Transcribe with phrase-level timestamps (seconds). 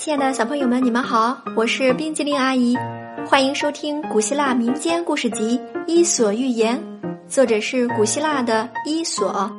[0.00, 2.74] 亲爱的小朋友们，你们好，我是冰激凌阿姨，
[3.26, 6.82] 欢迎收听古希腊民间故事集《伊索寓言》，
[7.28, 9.52] 作者是古希腊的伊索。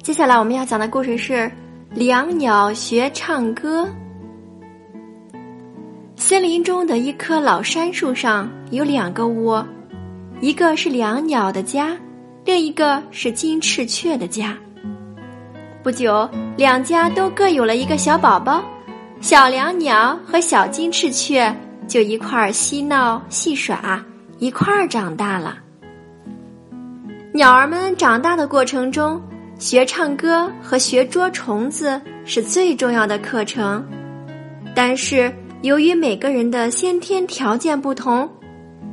[0.00, 1.32] 接下来我们要讲的故事是
[1.90, 3.82] 《两鸟学唱歌》。
[6.16, 9.66] 森林中的一棵老杉树上有两个窝，
[10.40, 11.96] 一个是两鸟的家，
[12.44, 14.56] 另一个是金翅雀的家。
[15.82, 18.62] 不久，两家都各有了一个小宝宝，
[19.20, 21.54] 小两鸟和小金翅雀
[21.86, 24.02] 就一块儿嬉闹戏耍，
[24.38, 25.58] 一块儿长大了。
[27.34, 29.20] 鸟儿们长大的过程中，
[29.58, 33.84] 学唱歌和学捉虫子是最重要的课程，
[34.74, 35.30] 但是。
[35.64, 38.28] 由于每个人的先天条件不同，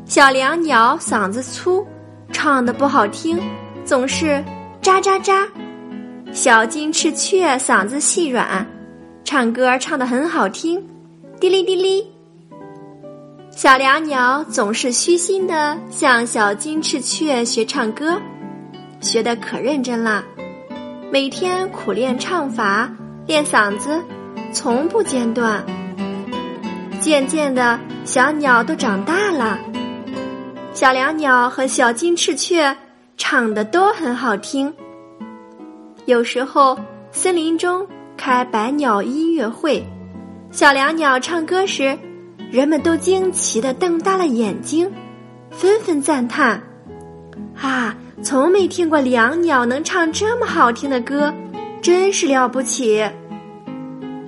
[0.06, 1.86] 小两鸟嗓子粗，
[2.32, 3.38] 唱的不好听，
[3.84, 4.42] 总是
[4.82, 5.46] 喳喳喳；
[6.32, 8.66] 小金翅雀嗓子细软，
[9.26, 10.82] 唱歌唱的很好听，
[11.42, 12.08] 滴哩滴哩。
[13.50, 18.18] 小两鸟总是虚心的向小金翅雀学唱歌，
[19.02, 20.24] 学的可认真了，
[21.12, 22.90] 每天苦练唱法，
[23.28, 24.02] 练嗓子，
[24.54, 25.62] 从不间断。
[27.02, 29.58] 渐渐的，小鸟都长大了。
[30.72, 32.78] 小两鸟和小金翅雀
[33.18, 34.72] 唱的都很好听。
[36.06, 36.78] 有时候，
[37.12, 39.84] 森林中开百鸟音乐会，
[40.52, 41.98] 小两鸟唱歌时，
[42.52, 44.90] 人们都惊奇的瞪大了眼睛，
[45.50, 46.62] 纷纷赞叹
[47.60, 51.34] ：“啊，从没听过两鸟能唱这么好听的歌，
[51.82, 53.04] 真是了不起！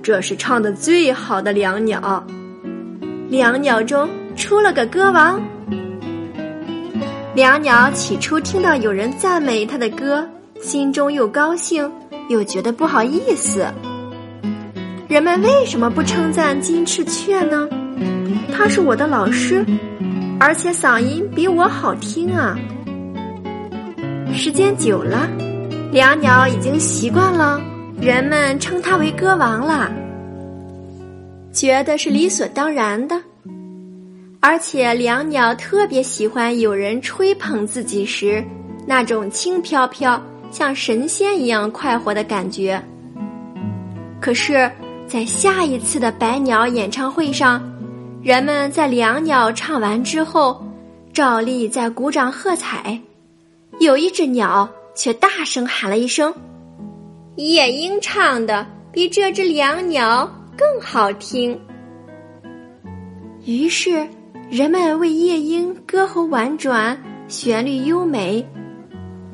[0.02, 2.26] 这是唱的最好的两鸟。”
[3.28, 5.40] 两鸟中出了个歌王。
[7.34, 10.26] 两鸟起初听到有人赞美他的歌，
[10.60, 11.90] 心中又高兴
[12.28, 13.66] 又觉得不好意思。
[15.08, 17.68] 人们为什么不称赞金翅雀呢？
[18.52, 19.64] 他是我的老师，
[20.38, 22.56] 而且嗓音比我好听啊。
[24.32, 25.28] 时间久了，
[25.90, 27.60] 两鸟已经习惯了
[28.00, 29.90] 人们称他为歌王了。
[31.54, 33.14] 觉得是理所当然的，
[34.40, 38.44] 而且两鸟特别喜欢有人吹捧自己时
[38.84, 40.20] 那种轻飘飘、
[40.50, 42.82] 像神仙一样快活的感觉。
[44.20, 44.68] 可是，
[45.06, 47.62] 在下一次的百鸟演唱会上，
[48.20, 50.60] 人们在两鸟唱完之后，
[51.12, 53.00] 照例在鼓掌喝彩。
[53.78, 56.34] 有一只鸟却大声喊了一声
[57.36, 61.58] ：“夜莺唱的比这只两鸟。”更好听。
[63.44, 64.06] 于是，
[64.50, 66.98] 人们为夜莺歌喉婉转、
[67.28, 68.46] 旋律优美，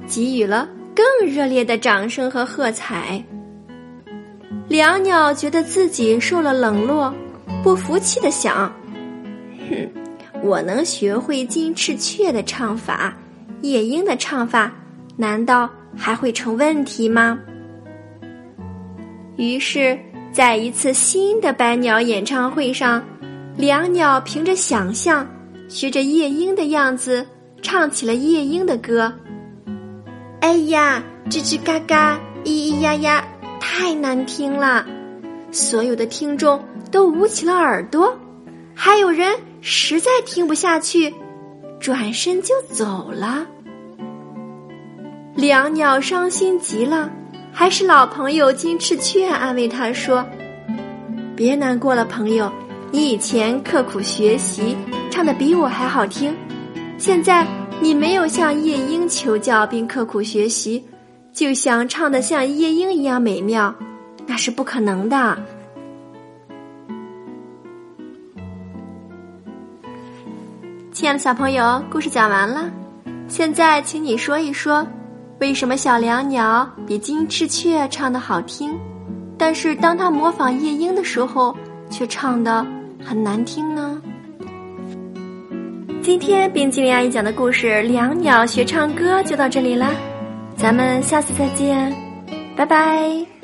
[0.07, 3.23] 给予了更热烈的掌声和喝彩。
[4.69, 7.15] 两鸟觉得自己受了冷落，
[7.63, 8.73] 不服气的想
[9.69, 9.89] ：“哼，
[10.43, 13.17] 我能学会金翅雀的唱法，
[13.63, 14.73] 夜莺的唱法，
[15.17, 17.39] 难道还会成问题吗？”
[19.37, 19.99] 于是。
[20.33, 23.03] 在一次新的百鸟演唱会上，
[23.57, 25.27] 两鸟凭着想象，
[25.69, 27.27] 学着夜莺的样子，
[27.61, 29.13] 唱起了夜莺的歌。
[30.41, 33.25] 哎呀，吱吱嘎嘎，咿咿呀呀，
[33.61, 34.87] 太难听了！
[35.51, 36.63] 所有的听众
[36.93, 38.17] 都捂起了耳朵，
[38.73, 41.13] 还有人实在听不下去，
[41.81, 43.45] 转身就走了。
[45.35, 47.11] 两鸟伤心极了。
[47.53, 50.27] 还是老朋友金翅雀安慰他说
[51.37, 52.51] ：“别难过了，朋友，
[52.91, 54.77] 你以前刻苦学习，
[55.11, 56.35] 唱的比我还好听。
[56.97, 57.47] 现在
[57.81, 60.83] 你没有向夜莺求教并刻苦学习，
[61.33, 63.75] 就想唱的像夜莺一样美妙，
[64.27, 65.37] 那是不可能的。”
[70.93, 72.71] 亲爱的小朋友，故事讲完了，
[73.29, 74.87] 现在请你说一说。
[75.41, 78.79] 为什么小两鸟比金翅雀唱的好听，
[79.39, 81.57] 但是当它模仿夜莺的时候，
[81.91, 82.65] 却唱的
[83.03, 84.01] 很难听呢？
[86.03, 89.91] 今天冰激凌阿姨讲的故事《两鸟学唱歌》就到这里啦，
[90.57, 91.91] 咱们下次再见，
[92.55, 93.40] 拜拜。